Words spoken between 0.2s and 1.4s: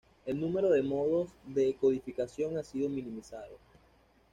El número de modos